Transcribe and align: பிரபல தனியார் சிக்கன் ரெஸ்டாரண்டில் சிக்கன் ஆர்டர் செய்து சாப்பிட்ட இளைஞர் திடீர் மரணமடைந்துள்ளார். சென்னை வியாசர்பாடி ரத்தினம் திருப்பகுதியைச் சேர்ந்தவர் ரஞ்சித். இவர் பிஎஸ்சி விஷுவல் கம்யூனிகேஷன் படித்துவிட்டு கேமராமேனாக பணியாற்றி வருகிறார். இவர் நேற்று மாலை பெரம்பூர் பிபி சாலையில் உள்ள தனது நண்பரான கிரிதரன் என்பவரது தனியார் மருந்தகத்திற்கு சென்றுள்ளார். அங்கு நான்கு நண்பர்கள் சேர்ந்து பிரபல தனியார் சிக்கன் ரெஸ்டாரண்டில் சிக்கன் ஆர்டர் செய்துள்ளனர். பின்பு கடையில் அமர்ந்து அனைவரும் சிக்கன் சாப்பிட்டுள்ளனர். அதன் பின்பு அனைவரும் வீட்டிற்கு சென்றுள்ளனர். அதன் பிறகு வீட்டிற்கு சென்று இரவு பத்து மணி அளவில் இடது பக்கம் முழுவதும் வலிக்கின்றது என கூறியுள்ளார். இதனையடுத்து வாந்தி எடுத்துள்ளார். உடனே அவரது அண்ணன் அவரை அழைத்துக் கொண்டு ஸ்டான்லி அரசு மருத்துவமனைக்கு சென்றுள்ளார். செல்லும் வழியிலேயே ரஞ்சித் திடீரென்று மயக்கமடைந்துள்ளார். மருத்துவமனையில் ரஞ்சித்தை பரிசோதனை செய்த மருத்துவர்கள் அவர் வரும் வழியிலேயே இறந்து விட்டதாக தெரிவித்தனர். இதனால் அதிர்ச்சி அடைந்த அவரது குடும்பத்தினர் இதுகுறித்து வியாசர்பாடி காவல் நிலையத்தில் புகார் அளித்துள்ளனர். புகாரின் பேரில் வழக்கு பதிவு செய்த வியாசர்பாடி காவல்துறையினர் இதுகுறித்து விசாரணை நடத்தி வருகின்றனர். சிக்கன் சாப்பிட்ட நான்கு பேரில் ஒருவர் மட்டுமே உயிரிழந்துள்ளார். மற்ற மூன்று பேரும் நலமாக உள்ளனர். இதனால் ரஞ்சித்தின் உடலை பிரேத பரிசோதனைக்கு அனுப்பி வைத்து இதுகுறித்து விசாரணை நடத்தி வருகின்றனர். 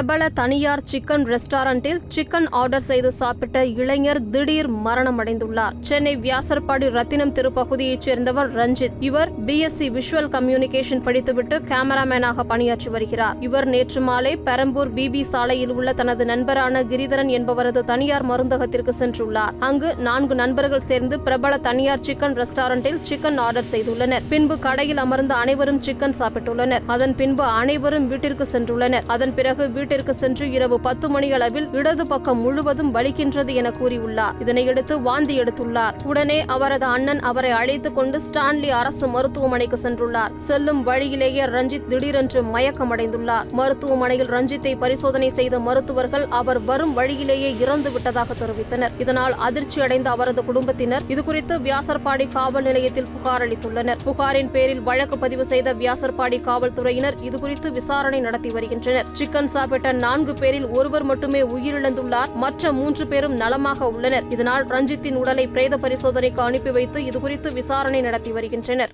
பிரபல 0.00 0.28
தனியார் 0.28 0.82
சிக்கன் 0.92 1.24
ரெஸ்டாரண்டில் 1.30 1.98
சிக்கன் 2.14 2.46
ஆர்டர் 2.50 2.80
செய்து 2.80 3.12
சாப்பிட்ட 3.12 3.66
இளைஞர் 3.66 4.30
திடீர் 4.30 4.70
மரணமடைந்துள்ளார். 4.72 5.72
சென்னை 5.80 6.16
வியாசர்பாடி 6.16 6.90
ரத்தினம் 6.90 7.32
திருப்பகுதியைச் 7.32 7.98
சேர்ந்தவர் 7.98 8.54
ரஞ்சித். 8.54 8.96
இவர் 9.00 9.30
பிஎஸ்சி 9.46 9.88
விஷுவல் 9.96 10.28
கம்யூனிகேஷன் 10.36 11.02
படித்துவிட்டு 11.02 11.58
கேமராமேனாக 11.58 12.42
பணியாற்றி 12.42 12.90
வருகிறார். 12.90 13.36
இவர் 13.40 13.66
நேற்று 13.66 14.00
மாலை 14.00 14.36
பெரம்பூர் 14.36 14.94
பிபி 14.94 15.22
சாலையில் 15.22 15.70
உள்ள 15.70 15.92
தனது 15.92 16.24
நண்பரான 16.24 16.82
கிரிதரன் 16.82 17.32
என்பவரது 17.38 17.82
தனியார் 17.84 18.26
மருந்தகத்திற்கு 18.26 18.92
சென்றுள்ளார். 18.98 19.52
அங்கு 19.58 19.96
நான்கு 19.96 20.34
நண்பர்கள் 20.34 20.80
சேர்ந்து 20.80 21.20
பிரபல 21.20 21.58
தனியார் 21.58 22.00
சிக்கன் 22.00 22.42
ரெஸ்டாரண்டில் 22.42 22.98
சிக்கன் 23.10 23.36
ஆர்டர் 23.36 23.70
செய்துள்ளனர். 23.70 24.22
பின்பு 24.28 24.58
கடையில் 24.58 24.96
அமர்ந்து 24.96 25.34
அனைவரும் 25.34 25.82
சிக்கன் 25.82 26.18
சாப்பிட்டுள்ளனர். 26.18 26.82
அதன் 26.86 27.14
பின்பு 27.14 27.42
அனைவரும் 27.42 28.08
வீட்டிற்கு 28.08 28.48
சென்றுள்ளனர். 28.52 29.06
அதன் 29.06 29.34
பிறகு 29.34 29.88
வீட்டிற்கு 29.90 30.20
சென்று 30.20 30.50
இரவு 30.50 30.80
பத்து 30.80 31.08
மணி 31.08 31.32
அளவில் 31.32 31.68
இடது 31.72 32.06
பக்கம் 32.06 32.38
முழுவதும் 32.38 32.94
வலிக்கின்றது 32.94 33.54
என 33.54 33.70
கூறியுள்ளார். 33.70 34.34
இதனையடுத்து 34.38 35.00
வாந்தி 35.02 35.40
எடுத்துள்ளார். 35.40 35.94
உடனே 36.04 36.44
அவரது 36.44 36.86
அண்ணன் 36.86 37.20
அவரை 37.20 37.50
அழைத்துக் 37.50 37.94
கொண்டு 37.94 38.20
ஸ்டான்லி 38.30 38.68
அரசு 38.68 39.06
மருத்துவமனைக்கு 39.06 39.78
சென்றுள்ளார். 39.82 40.34
செல்லும் 40.36 40.82
வழியிலேயே 40.82 41.44
ரஞ்சித் 41.44 41.86
திடீரென்று 41.86 42.42
மயக்கமடைந்துள்ளார். 42.42 43.50
மருத்துவமனையில் 43.50 44.30
ரஞ்சித்தை 44.30 44.78
பரிசோதனை 44.78 45.30
செய்த 45.30 45.58
மருத்துவர்கள் 45.58 46.26
அவர் 46.28 46.60
வரும் 46.60 46.94
வழியிலேயே 46.94 47.56
இறந்து 47.58 47.92
விட்டதாக 47.92 48.34
தெரிவித்தனர். 48.34 48.90
இதனால் 48.98 49.34
அதிர்ச்சி 49.34 49.80
அடைந்த 49.80 50.10
அவரது 50.10 50.44
குடும்பத்தினர் 50.44 51.02
இதுகுறித்து 51.08 51.58
வியாசர்பாடி 51.66 52.32
காவல் 52.32 52.62
நிலையத்தில் 52.62 53.10
புகார் 53.16 53.48
அளித்துள்ளனர். 53.48 53.96
புகாரின் 54.04 54.50
பேரில் 54.50 54.80
வழக்கு 54.80 55.18
பதிவு 55.18 55.44
செய்த 55.44 55.74
வியாசர்பாடி 55.74 56.40
காவல்துறையினர் 56.40 57.14
இதுகுறித்து 57.22 57.72
விசாரணை 57.72 58.20
நடத்தி 58.20 58.50
வருகின்றனர். 58.50 59.06
சிக்கன் 59.18 59.48
சாப்பிட்ட 59.70 59.98
நான்கு 59.98 60.34
பேரில் 60.34 60.66
ஒருவர் 60.66 61.02
மட்டுமே 61.02 61.40
உயிரிழந்துள்ளார். 61.42 62.32
மற்ற 62.34 62.72
மூன்று 62.72 63.06
பேரும் 63.06 63.36
நலமாக 63.36 63.88
உள்ளனர். 63.88 64.24
இதனால் 64.30 64.66
ரஞ்சித்தின் 64.66 65.14
உடலை 65.14 65.46
பிரேத 65.46 65.76
பரிசோதனைக்கு 65.76 66.40
அனுப்பி 66.40 66.70
வைத்து 66.70 67.00
இதுகுறித்து 67.00 67.52
விசாரணை 67.52 68.00
நடத்தி 68.00 68.30
வருகின்றனர். 68.30 68.92